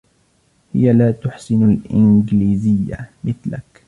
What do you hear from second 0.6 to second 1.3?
هي لا